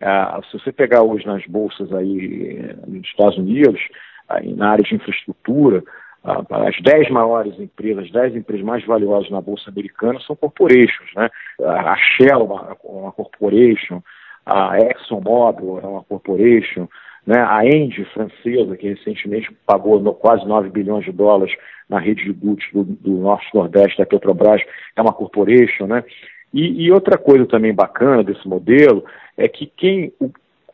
Ah, 0.00 0.40
se 0.50 0.58
você 0.58 0.72
pegar 0.72 1.02
hoje 1.02 1.26
nas 1.26 1.44
bolsas 1.46 1.92
aí 1.92 2.58
eh, 2.58 2.76
nos 2.86 3.06
Estados 3.06 3.36
Unidos, 3.36 3.80
aí, 4.28 4.54
na 4.54 4.70
área 4.70 4.84
de 4.84 4.94
infraestrutura, 4.94 5.82
ah, 6.24 6.42
as 6.66 6.80
10 6.80 7.10
maiores 7.10 7.58
empresas, 7.58 8.04
as 8.04 8.10
10 8.10 8.36
empresas 8.36 8.64
mais 8.64 8.84
valiosas 8.86 9.30
na 9.30 9.40
Bolsa 9.40 9.70
Americana 9.70 10.18
são 10.20 10.34
corporations, 10.36 11.10
né? 11.14 11.28
A 11.60 11.96
Shell 11.96 12.28
é 12.28 12.88
uma, 12.88 13.12
corporation, 13.12 14.02
a 14.46 14.78
ExxonMobil 14.78 15.80
é 15.82 15.86
uma 15.86 16.02
corporation, 16.04 16.88
né? 17.26 17.44
a 17.46 17.64
Engie 17.64 18.04
francesa, 18.06 18.76
que 18.76 18.88
recentemente 18.88 19.52
pagou 19.66 20.00
no, 20.00 20.14
quase 20.14 20.46
9 20.46 20.70
bilhões 20.70 21.04
de 21.04 21.12
dólares 21.12 21.54
na 21.88 21.98
rede 21.98 22.24
de 22.24 22.32
dutos 22.32 22.66
do, 22.72 22.84
do 22.84 23.12
Norte-Nordeste 23.18 23.98
da 23.98 24.06
Petrobras, 24.06 24.62
é 24.96 25.02
uma 25.02 25.12
corporation, 25.12 25.86
né? 25.86 26.04
E, 26.52 26.84
e, 26.84 26.90
outra 26.90 27.16
coisa 27.16 27.46
também 27.46 27.72
bacana 27.72 28.24
desse 28.24 28.46
modelo 28.46 29.04
é 29.36 29.48
que 29.48 29.66
quem, 29.66 30.12
o, 30.20 30.30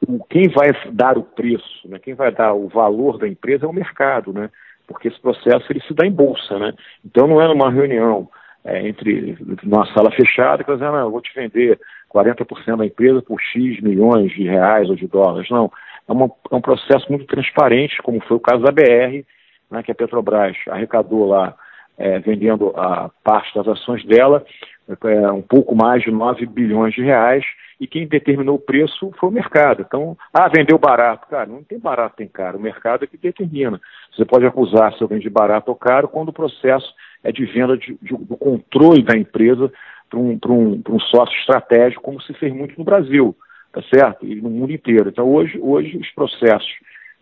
o, 0.06 0.25
quem 0.25 0.49
vai 0.49 0.73
dar 0.92 1.18
o 1.18 1.23
preço, 1.23 1.87
né, 1.87 1.99
quem 1.99 2.14
vai 2.14 2.33
dar 2.33 2.54
o 2.54 2.68
valor 2.68 3.18
da 3.18 3.28
empresa 3.28 3.66
é 3.66 3.68
o 3.68 3.73
mercado, 3.73 4.33
né? 4.33 4.50
porque 4.87 5.09
esse 5.09 5.21
processo 5.21 5.66
ele 5.71 5.80
se 5.83 5.92
dá 5.92 6.06
em 6.06 6.12
bolsa, 6.12 6.59
né? 6.59 6.73
Então 7.04 7.26
não 7.26 7.40
é 7.40 7.49
numa 7.49 7.71
reunião 7.71 8.28
é, 8.64 8.87
entre 8.87 9.37
numa 9.62 9.87
sala 9.92 10.11
fechada 10.12 10.64
que 10.64 10.73
dizendo, 10.73 10.97
ah, 10.97 11.00
eu 11.00 11.11
vou 11.11 11.21
te 11.21 11.33
vender 11.35 11.78
40% 12.12 12.76
da 12.76 12.87
empresa 12.87 13.23
por 13.23 13.40
X 13.40 13.80
milhões 13.80 14.33
de 14.33 14.45
reais 14.45 14.88
ou 14.88 14.97
de 14.97 15.06
dólares. 15.06 15.50
Não, 15.50 15.71
é, 16.09 16.12
uma, 16.12 16.30
é 16.50 16.54
um 16.54 16.61
processo 16.61 17.06
muito 17.11 17.26
transparente, 17.26 18.02
como 18.02 18.21
foi 18.23 18.37
o 18.37 18.40
caso 18.40 18.62
da 18.62 18.73
BR, 18.73 19.25
né, 19.71 19.83
que 19.83 19.92
a 19.92 19.95
Petrobras 19.95 20.56
arrecadou 20.68 21.26
lá, 21.26 21.54
é, 21.99 22.18
vendendo 22.18 22.73
a 22.76 23.11
parte 23.25 23.54
das 23.54 23.66
ações 23.68 24.04
dela, 24.04 24.45
é, 24.88 25.33
um 25.33 25.43
pouco 25.43 25.75
mais 25.75 26.02
de 26.02 26.11
9 26.11 26.47
bilhões 26.47 26.95
de 26.95 27.02
reais, 27.02 27.45
e 27.81 27.87
quem 27.87 28.07
determinou 28.07 28.57
o 28.57 28.61
preço 28.61 29.11
foi 29.19 29.28
o 29.28 29.33
mercado. 29.33 29.85
Então, 29.87 30.16
ah, 30.33 30.49
vendeu 30.49 30.78
barato. 30.78 31.28
Cara, 31.28 31.47
não 31.47 31.62
tem 31.62 31.78
barato, 31.78 32.16
tem 32.16 32.28
caro. 32.28 32.59
O 32.59 32.62
mercado 32.62 33.05
é 33.05 33.07
que 33.07 33.19
determina. 33.19 33.81
Você 34.14 34.25
pode 34.25 34.47
acusar 34.47 34.95
se 34.95 35.02
eu 35.02 35.09
vendi 35.09 35.28
barato 35.28 35.71
ou 35.71 35.76
caro 35.76 36.09
quando 36.09 36.31
o 36.31 36.33
processo 36.33 36.95
é 37.23 37.31
de 37.31 37.45
venda 37.45 37.76
de, 37.76 37.99
de, 38.00 38.16
do 38.16 38.37
controle 38.37 39.02
da 39.02 39.16
empresa 39.16 39.71
para 40.09 40.19
um, 40.19 40.38
um, 40.47 40.83
um 40.88 41.00
sócio 41.00 41.37
estratégico, 41.38 42.02
como 42.02 42.21
se 42.23 42.33
fez 42.35 42.55
muito 42.55 42.78
no 42.78 42.85
Brasil, 42.85 43.37
tá 43.73 43.83
certo? 43.93 44.25
E 44.25 44.37
no 44.37 44.49
mundo 44.49 44.73
inteiro. 44.73 45.11
Então, 45.11 45.28
hoje, 45.28 45.59
hoje 45.61 45.99
os 45.99 46.11
processos 46.12 46.71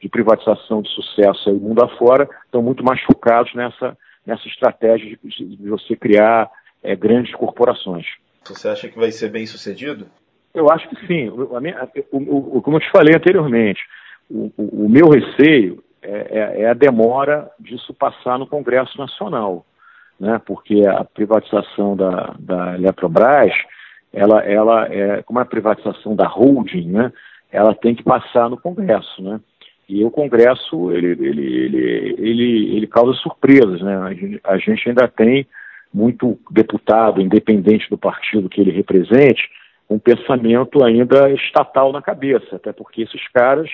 de 0.01 0.09
privatização 0.09 0.83
de 0.83 0.91
sucesso 0.91 1.49
aí 1.49 1.57
mundo 1.57 1.83
afora 1.83 2.29
estão 2.45 2.63
muito 2.63 2.85
mais 2.85 3.01
focados 3.03 3.53
nessa, 3.55 3.97
nessa 4.25 4.47
estratégia 4.47 5.19
de, 5.25 5.57
de 5.57 5.69
você 5.69 5.97
criar 5.97 6.51
é, 6.85 6.95
grandes 6.95 7.35
corporações. 7.35 8.07
Você 8.45 8.69
acha 8.69 8.89
que 8.89 8.99
vai 8.99 9.11
ser 9.11 9.31
bem 9.31 9.47
sucedido? 9.47 10.07
Eu 10.55 10.71
acho 10.71 10.89
que 10.89 11.07
sim. 11.07 11.31
O, 11.31 11.59
minha, 11.61 11.89
o, 12.13 12.59
o, 12.59 12.63
como 12.63 12.77
eu 12.77 12.81
te 12.81 12.91
falei 12.91 13.17
anteriormente, 13.17 13.81
o, 14.31 14.89
meu 14.89 15.09
receio 15.09 15.83
é, 16.03 16.11
é, 16.11 16.63
é, 16.63 16.71
a 16.71 16.75
demora 16.75 17.51
disso 17.59 17.93
passar 17.95 18.39
no 18.39 18.47
Congresso 18.47 18.97
Nacional, 18.99 19.65
né? 20.21 20.41
porque 20.45 20.87
a 20.87 21.03
privatização 21.05 21.97
da, 21.97 22.35
da 22.39 22.75
Eletrobras, 22.75 23.53
ela, 24.13 24.41
ela 24.45 24.87
é, 24.93 25.23
como 25.23 25.41
é 25.41 25.43
a 25.43 25.47
privatização 25.47 26.15
da 26.15 26.27
holding, 26.27 26.89
né? 26.89 27.13
ela 27.51 27.75
tem 27.75 27.95
que 27.95 28.03
passar 28.03 28.49
no 28.49 28.59
Congresso. 28.59 29.23
Né? 29.23 29.41
E 29.89 30.05
o 30.05 30.11
Congresso, 30.11 30.93
ele, 30.93 31.09
ele, 31.09 31.47
ele, 31.47 32.15
ele, 32.19 32.77
ele 32.77 32.87
causa 32.87 33.13
surpresas. 33.15 33.81
Né? 33.81 33.97
A 33.97 34.15
gente, 34.15 34.41
a 34.45 34.57
gente 34.59 34.89
ainda 34.89 35.09
tem 35.09 35.47
muito 35.95 36.37
deputado, 36.51 37.21
independente 37.21 37.89
do 37.89 37.97
partido 37.97 38.49
que 38.49 38.61
ele 38.61 38.73
represente, 38.73 39.49
um 39.89 39.99
pensamento 39.99 40.85
ainda 40.85 41.31
estatal 41.31 41.93
na 41.93 42.03
cabeça, 42.03 42.57
até 42.57 42.73
porque 42.73 43.03
esses 43.03 43.29
caras 43.29 43.71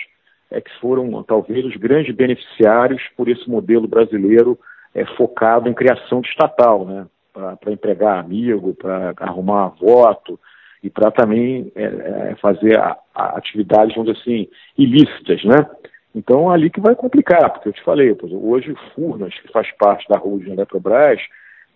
é 0.51 0.61
que 0.61 0.71
foram 0.81 1.23
talvez 1.23 1.65
os 1.65 1.77
grandes 1.77 2.15
beneficiários 2.15 3.03
por 3.17 3.29
esse 3.29 3.49
modelo 3.49 3.89
brasileiro 3.89 4.59
é, 4.95 5.07
focado 5.17 5.69
em 5.69 5.75
criação 5.75 6.21
de 6.21 6.29
estatal, 6.29 6.85
né? 6.85 7.07
para 7.33 7.73
empregar 7.73 8.19
amigo, 8.19 8.75
para 8.75 9.15
arrumar 9.19 9.69
voto 9.81 10.39
e 10.83 10.91
para 10.91 11.11
também 11.11 11.71
é, 11.77 11.85
é, 11.85 12.37
fazer 12.41 12.77
a, 12.79 12.97
a 13.15 13.39
atividades, 13.39 13.95
vamos 13.95 14.13
dizer 14.13 14.21
assim, 14.21 14.49
ilícitas, 14.77 15.45
né? 15.45 15.67
Então, 16.13 16.51
ali 16.51 16.71
que 16.71 16.81
vai 16.81 16.97
complicar, 16.97 17.51
porque 17.51 17.69
eu 17.69 17.73
te 17.73 17.85
falei, 17.85 18.17
hoje 18.33 18.75
Furnas, 18.95 19.33
que 19.39 19.53
faz 19.53 19.71
parte 19.77 20.09
da 20.09 20.19
holding 20.19 20.53
Eletrobras, 20.53 21.21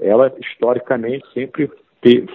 ela 0.04 0.32
historicamente 0.40 1.26
sempre 1.32 1.70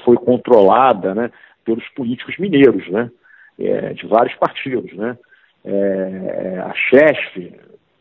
foi 0.03 0.15
controlada, 0.17 1.13
né? 1.13 1.31
pelos 1.69 1.87
políticos 1.89 2.35
mineiros, 2.39 2.87
né? 2.89 3.11
É, 3.59 3.93
de 3.93 4.07
vários 4.07 4.35
partidos, 4.35 4.91
né? 4.93 5.17
É, 5.63 6.63
a 6.65 6.73
Chesf, 6.73 7.53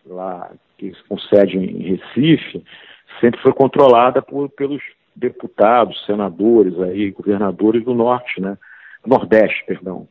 lá 0.06 0.50
que 0.78 0.94
se 0.94 1.02
concede 1.04 1.58
em 1.58 1.96
Recife, 1.96 2.64
sempre 3.20 3.40
foi 3.42 3.52
controlada 3.52 4.22
por, 4.22 4.48
pelos 4.50 4.80
deputados, 5.14 6.06
senadores, 6.06 6.80
aí, 6.80 7.10
governadores 7.10 7.84
do 7.84 7.92
norte, 7.92 8.40
né? 8.40 8.56
Nordeste, 9.04 9.64
perdão. 9.66 10.08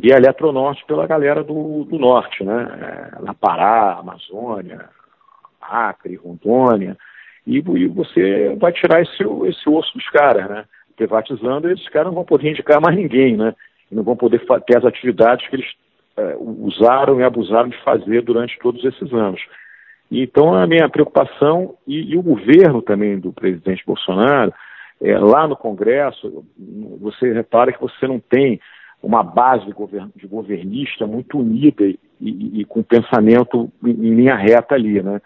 E 0.00 0.12
a 0.12 0.16
Eletronorte 0.16 0.84
pela 0.86 1.06
galera 1.06 1.42
do, 1.42 1.84
do 1.84 1.98
norte, 1.98 2.44
né? 2.44 3.12
É, 3.18 3.22
na 3.22 3.34
Pará, 3.34 3.98
Amazônia, 3.98 4.88
Acre, 5.60 6.14
Rondônia. 6.14 6.96
E, 7.46 7.58
e, 7.58 7.88
você 7.88 8.54
vai 8.58 8.72
tirar 8.72 9.02
esse, 9.02 9.22
esse 9.46 9.68
osso 9.68 9.92
dos 9.94 10.08
caras, 10.10 10.48
né? 10.48 10.64
privatizando, 10.96 11.70
esses 11.70 11.88
caras 11.88 12.08
não 12.08 12.14
vão 12.14 12.24
poder 12.24 12.50
indicar 12.50 12.80
mais 12.80 12.94
ninguém, 12.94 13.36
né? 13.36 13.54
Não 13.90 14.02
vão 14.02 14.14
poder 14.14 14.44
ter 14.66 14.76
as 14.76 14.84
atividades 14.84 15.48
que 15.48 15.56
eles 15.56 15.72
é, 16.16 16.36
usaram 16.38 17.18
e 17.18 17.24
abusaram 17.24 17.70
de 17.70 17.82
fazer 17.82 18.22
durante 18.22 18.58
todos 18.58 18.84
esses 18.84 19.12
anos. 19.12 19.40
Então, 20.10 20.54
a 20.54 20.66
minha 20.66 20.88
preocupação, 20.88 21.76
e, 21.86 22.12
e 22.12 22.16
o 22.16 22.22
governo 22.22 22.82
também 22.82 23.18
do 23.18 23.32
presidente 23.32 23.82
Bolsonaro, 23.86 24.52
é, 25.00 25.18
lá 25.18 25.48
no 25.48 25.56
Congresso, 25.56 26.44
você 27.00 27.32
repara 27.32 27.72
que 27.72 27.80
você 27.80 28.06
não 28.06 28.20
tem 28.20 28.60
uma 29.02 29.22
base 29.22 29.64
de, 29.64 29.72
govern, 29.72 30.10
de 30.14 30.26
governista 30.26 31.06
muito 31.06 31.38
unida 31.38 31.84
e, 31.84 31.98
e, 32.20 32.60
e, 32.60 32.64
com 32.66 32.82
pensamento 32.82 33.72
em 33.82 34.14
linha 34.14 34.36
reta 34.36 34.74
ali, 34.74 35.02
né? 35.02 35.20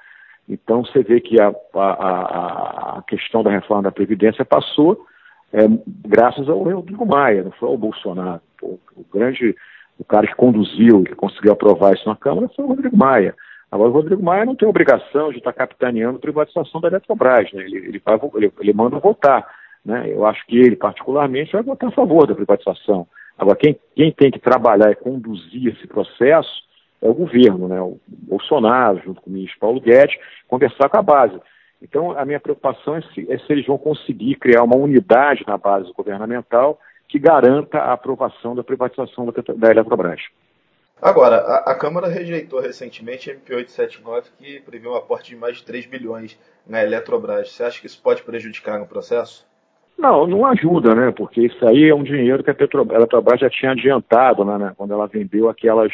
Então, 0.48 0.84
você 0.84 1.02
vê 1.02 1.20
que 1.20 1.40
a, 1.40 1.54
a, 1.74 2.98
a 2.98 3.02
questão 3.06 3.42
da 3.42 3.50
reforma 3.50 3.84
da 3.84 3.92
Previdência 3.92 4.44
passou, 4.44 5.06
é, 5.52 5.62
graças 6.06 6.48
ao 6.48 6.62
Rodrigo 6.62 7.06
Maia, 7.06 7.44
não 7.44 7.52
foi 7.52 7.68
ao 7.68 7.78
Bolsonaro. 7.78 8.40
Pô, 8.58 8.78
o 8.94 9.04
grande, 9.12 9.56
o 9.98 10.04
cara 10.04 10.26
que 10.26 10.34
conduziu, 10.34 11.02
que 11.02 11.14
conseguiu 11.14 11.52
aprovar 11.52 11.94
isso 11.94 12.08
na 12.08 12.16
Câmara 12.16 12.48
foi 12.54 12.64
o 12.64 12.68
Rodrigo 12.68 12.96
Maia. 12.96 13.34
Agora, 13.70 13.90
o 13.90 13.92
Rodrigo 13.92 14.22
Maia 14.22 14.44
não 14.44 14.54
tem 14.54 14.68
obrigação 14.68 15.30
de 15.30 15.38
estar 15.38 15.52
capitaneando 15.52 16.18
a 16.18 16.20
privatização 16.20 16.80
da 16.80 16.88
Eletrobras, 16.88 17.52
né? 17.52 17.64
ele, 17.64 17.76
ele, 17.76 18.02
vai, 18.04 18.20
ele, 18.34 18.52
ele 18.60 18.72
manda 18.72 18.98
votar. 18.98 19.46
Né? 19.84 20.12
Eu 20.12 20.24
acho 20.26 20.46
que 20.46 20.56
ele, 20.56 20.76
particularmente, 20.76 21.52
vai 21.52 21.62
votar 21.62 21.88
a 21.88 21.92
favor 21.92 22.26
da 22.26 22.34
privatização. 22.34 23.06
Agora, 23.36 23.56
quem, 23.56 23.78
quem 23.96 24.12
tem 24.12 24.30
que 24.30 24.38
trabalhar 24.38 24.92
e 24.92 24.96
conduzir 24.96 25.74
esse 25.74 25.86
processo 25.88 26.62
é 27.02 27.08
o 27.08 27.14
governo, 27.14 27.68
né? 27.68 27.80
o 27.80 27.98
Bolsonaro, 28.06 29.00
junto 29.04 29.20
com 29.20 29.30
o 29.30 29.32
ministro 29.32 29.60
Paulo 29.60 29.80
Guedes, 29.80 30.16
conversar 30.48 30.88
com 30.88 30.98
a 30.98 31.02
base. 31.02 31.38
Então, 31.82 32.18
a 32.18 32.24
minha 32.24 32.40
preocupação 32.40 32.96
é 32.96 33.02
se, 33.02 33.30
é 33.30 33.38
se 33.38 33.52
eles 33.52 33.66
vão 33.66 33.76
conseguir 33.76 34.36
criar 34.36 34.62
uma 34.62 34.76
unidade 34.76 35.44
na 35.46 35.58
base 35.58 35.92
governamental 35.92 36.78
que 37.08 37.18
garanta 37.18 37.78
a 37.78 37.92
aprovação 37.92 38.54
da 38.54 38.64
privatização 38.64 39.26
da, 39.26 39.32
da 39.54 39.70
Eletrobras. 39.70 40.20
Agora, 41.00 41.36
a, 41.36 41.72
a, 41.72 41.74
Câmara 41.74 42.08
rejeitou 42.08 42.60
recentemente 42.60 43.30
a 43.30 43.34
MP879, 43.34 44.24
que 44.38 44.60
prevê 44.60 44.88
um 44.88 44.94
aporte 44.94 45.30
de 45.30 45.36
mais 45.36 45.58
de 45.58 45.64
3 45.64 45.84
bilhões 45.86 46.38
na 46.66 46.82
Eletrobras. 46.82 47.52
Você 47.52 47.62
acha 47.62 47.80
que 47.80 47.86
isso 47.86 48.00
pode 48.02 48.22
prejudicar 48.22 48.78
no 48.78 48.86
processo? 48.86 49.46
Não, 49.98 50.26
não 50.26 50.46
ajuda, 50.46 50.94
né? 50.94 51.12
Porque 51.14 51.42
isso 51.42 51.66
aí 51.66 51.88
é 51.88 51.94
um 51.94 52.02
dinheiro 52.02 52.42
que 52.42 52.50
a 52.50 52.56
Eletrobras 52.96 53.40
já 53.40 53.50
tinha 53.50 53.72
adiantado 53.72 54.44
né, 54.44 54.56
né, 54.56 54.72
quando 54.76 54.92
ela 54.92 55.06
vendeu 55.06 55.50
aquelas 55.50 55.92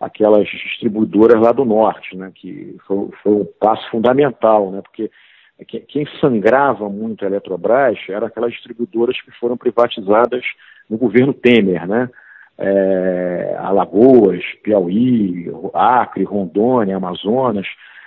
aquelas 0.00 0.48
distribuidoras 0.48 1.40
lá 1.40 1.52
do 1.52 1.64
norte, 1.64 2.16
né, 2.16 2.32
que 2.34 2.76
foi, 2.86 3.10
foi 3.22 3.32
um 3.32 3.46
passo 3.60 3.88
fundamental, 3.90 4.70
né, 4.70 4.80
porque 4.80 5.10
quem 5.88 6.06
sangrava 6.18 6.88
muito 6.88 7.22
a 7.22 7.28
Eletrobras 7.28 7.98
eram 8.08 8.26
aquelas 8.26 8.52
distribuidoras 8.52 9.20
que 9.20 9.30
foram 9.32 9.58
privatizadas 9.58 10.42
no 10.88 10.96
governo 10.96 11.34
Temer, 11.34 11.86
né, 11.86 12.08
é, 12.56 13.56
Alagoas, 13.58 14.42
Piauí, 14.62 15.52
Acre, 15.74 16.24
Rondônia, 16.24 16.96
Amazonas, 16.96 17.66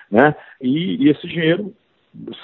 né, 0.10 0.36
e, 0.60 1.06
e 1.06 1.10
esse 1.10 1.28
dinheiro 1.28 1.72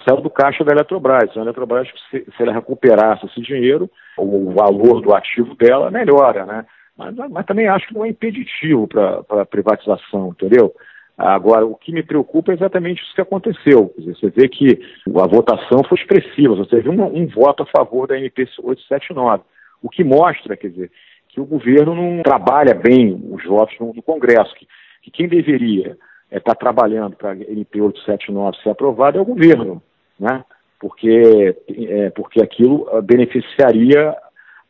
saiu 0.04 0.22
do 0.22 0.30
caixa 0.30 0.64
da 0.64 0.72
Eletrobras. 0.72 1.36
A 1.36 1.42
Eletrobras, 1.42 1.88
se, 2.10 2.26
se 2.36 2.44
ela 2.44 2.54
recuperasse 2.54 3.26
esse 3.26 3.42
dinheiro, 3.42 3.90
o 4.18 4.52
valor 4.52 5.02
do 5.02 5.14
ativo 5.14 5.56
dela 5.56 5.92
melhora, 5.92 6.46
né? 6.46 6.66
Mas, 7.00 7.16
mas 7.16 7.46
também 7.46 7.66
acho 7.66 7.88
que 7.88 7.94
não 7.94 8.04
é 8.04 8.10
impeditivo 8.10 8.86
para 8.86 9.24
a 9.30 9.46
privatização, 9.46 10.30
entendeu? 10.30 10.76
Agora, 11.18 11.66
o 11.66 11.76
que 11.76 11.94
me 11.94 12.04
preocupa 12.04 12.52
é 12.52 12.56
exatamente 12.56 13.02
isso 13.02 13.16
que 13.16 13.22
aconteceu. 13.22 13.94
Dizer, 13.98 14.16
você 14.16 14.30
vê 14.30 14.50
que 14.50 14.80
a 15.08 15.28
votação 15.28 15.82
foi 15.88 15.98
expressiva, 15.98 16.56
você 16.56 16.76
teve 16.78 16.90
um, 16.90 17.02
um 17.04 17.26
voto 17.28 17.64
a 17.64 17.66
favor 17.66 18.06
da 18.06 18.18
MP 18.18 18.42
879, 18.62 19.44
o 19.82 19.90
que 19.90 20.04
mostra, 20.04 20.58
quer 20.58 20.70
dizer, 20.70 20.92
que 21.30 21.40
o 21.40 21.46
governo 21.46 21.96
não 21.96 22.22
trabalha 22.22 22.74
bem 22.74 23.18
os 23.32 23.46
votos 23.46 23.78
no, 23.80 23.94
no 23.94 24.02
Congresso, 24.02 24.54
que, 24.56 24.68
que, 25.02 25.12
quem 25.12 25.28
deveria 25.28 25.98
estar 26.26 26.32
é, 26.32 26.40
tá 26.40 26.56
trabalhando 26.56 27.16
para 27.16 27.32
a 27.32 27.36
MP 27.36 27.82
879 27.82 28.58
ser 28.62 28.72
aprovada 28.72 29.18
é 29.18 29.22
o 29.22 29.26
governo, 29.26 29.82
né? 30.20 30.44
porque, 30.80 31.56
é, 31.70 32.10
porque 32.12 32.42
aquilo 32.42 32.90
ah, 32.92 33.02
beneficiaria 33.02 34.16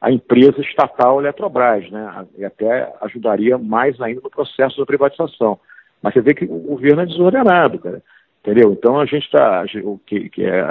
a 0.01 0.11
empresa 0.11 0.61
estatal 0.61 1.19
Eletrobras, 1.19 1.89
né? 1.91 2.25
e 2.37 2.45
até 2.45 2.93
ajudaria 3.01 3.57
mais 3.57 3.99
ainda 3.99 4.21
no 4.21 4.29
processo 4.29 4.77
da 4.77 4.85
privatização. 4.85 5.59
Mas 6.01 6.13
você 6.13 6.21
vê 6.21 6.33
que 6.33 6.45
o 6.45 6.59
governo 6.59 7.01
é 7.01 7.05
desordenado, 7.05 7.79
cara. 7.79 8.01
Entendeu? 8.41 8.71
Então 8.71 8.99
a 8.99 9.05
gente 9.05 9.25
está. 9.25 9.65
O 9.83 9.99
que, 10.05 10.29
que 10.29 10.45
é, 10.45 10.63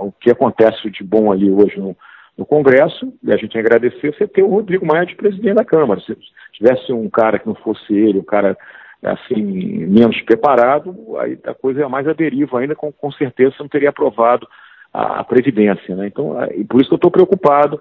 o 0.00 0.12
que 0.12 0.30
acontece 0.30 0.90
de 0.90 1.02
bom 1.02 1.32
ali 1.32 1.50
hoje 1.50 1.78
no, 1.80 1.96
no 2.36 2.44
Congresso, 2.44 3.12
e 3.22 3.32
a 3.32 3.36
gente 3.36 3.50
tem 3.50 3.62
que 3.62 3.66
agradecer 3.66 4.14
você 4.14 4.28
ter 4.28 4.42
o 4.42 4.50
Rodrigo 4.50 4.86
Maia 4.86 5.06
de 5.06 5.16
presidente 5.16 5.54
da 5.54 5.64
Câmara. 5.64 6.00
Se 6.02 6.14
tivesse 6.52 6.92
um 6.92 7.08
cara 7.08 7.38
que 7.38 7.46
não 7.46 7.54
fosse 7.54 7.94
ele, 7.94 8.18
um 8.18 8.24
cara 8.24 8.56
assim, 9.02 9.42
menos 9.42 10.20
preparado, 10.22 11.16
aí 11.18 11.38
a 11.44 11.54
coisa 11.54 11.82
é 11.82 11.88
mais 11.88 12.06
à 12.06 12.12
deriva 12.12 12.60
ainda, 12.60 12.74
com, 12.74 12.92
com 12.92 13.10
certeza 13.12 13.54
não 13.58 13.68
teria 13.68 13.88
aprovado 13.88 14.46
a, 14.92 15.20
a 15.20 15.24
Previdência. 15.24 15.96
Né? 15.96 16.08
Então, 16.08 16.40
é, 16.42 16.48
por 16.68 16.80
isso 16.80 16.90
que 16.90 16.94
eu 16.94 16.98
estou 16.98 17.10
preocupado 17.10 17.80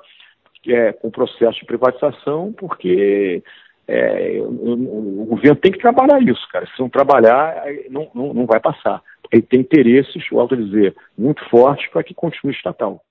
é, 0.68 0.92
com 0.94 1.08
o 1.08 1.12
processo 1.12 1.60
de 1.60 1.66
privatização, 1.66 2.54
porque 2.54 3.44
é, 3.88 4.40
o, 4.42 5.22
o, 5.22 5.26
governo 5.26 5.56
tem 5.56 5.72
que 5.72 5.80
trabalhar 5.80 6.22
isso, 6.22 6.48
cara. 6.52 6.66
Se 6.68 6.80
não 6.80 6.90
trabalhar, 6.90 7.64
não, 7.90 8.10
não, 8.14 8.34
não 8.34 8.46
vai 8.46 8.60
passar. 8.60 9.02
Ele 9.32 9.42
tem 9.42 9.62
interesses, 9.62 10.24
volto 10.32 10.56
a 10.56 10.58
dizer, 10.58 10.96
muito 11.18 11.44
fortes 11.50 11.90
para 11.90 12.04
que 12.04 12.14
continue 12.14 12.54
estatal. 12.54 13.02